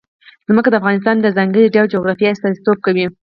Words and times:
ځمکه 0.47 0.69
د 0.71 0.75
افغانستان 0.79 1.15
د 1.19 1.27
ځانګړي 1.37 1.73
ډول 1.73 1.87
جغرافیه 1.95 2.33
استازیتوب 2.33 2.77
کوي. 2.85 3.05